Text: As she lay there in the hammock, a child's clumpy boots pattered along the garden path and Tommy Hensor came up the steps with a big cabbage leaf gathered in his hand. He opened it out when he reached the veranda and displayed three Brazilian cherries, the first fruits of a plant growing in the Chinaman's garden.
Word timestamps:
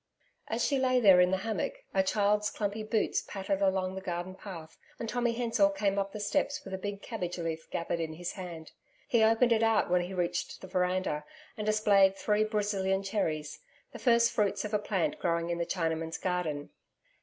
As 0.47 0.65
she 0.65 0.79
lay 0.79 0.99
there 0.99 1.21
in 1.21 1.29
the 1.29 1.37
hammock, 1.45 1.83
a 1.93 2.01
child's 2.01 2.49
clumpy 2.49 2.81
boots 2.81 3.21
pattered 3.27 3.61
along 3.61 3.93
the 3.93 4.01
garden 4.01 4.33
path 4.33 4.75
and 4.97 5.07
Tommy 5.07 5.31
Hensor 5.33 5.69
came 5.69 5.99
up 5.99 6.11
the 6.11 6.19
steps 6.19 6.65
with 6.65 6.73
a 6.73 6.77
big 6.79 7.03
cabbage 7.03 7.37
leaf 7.37 7.69
gathered 7.69 7.99
in 7.99 8.13
his 8.13 8.31
hand. 8.31 8.71
He 9.07 9.21
opened 9.23 9.51
it 9.51 9.61
out 9.61 9.91
when 9.91 10.01
he 10.01 10.15
reached 10.15 10.59
the 10.61 10.67
veranda 10.67 11.23
and 11.55 11.67
displayed 11.67 12.15
three 12.15 12.43
Brazilian 12.43 13.03
cherries, 13.03 13.59
the 13.91 13.99
first 13.99 14.31
fruits 14.31 14.65
of 14.65 14.73
a 14.73 14.79
plant 14.79 15.19
growing 15.19 15.51
in 15.51 15.59
the 15.59 15.67
Chinaman's 15.67 16.17
garden. 16.17 16.71